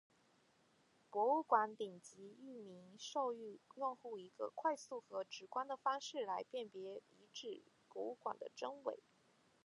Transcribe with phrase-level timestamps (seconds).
[1.11, 9.03] 博物馆顶级域名授予用户一个快速和直观的方式来辨别遗址博物馆的真伪。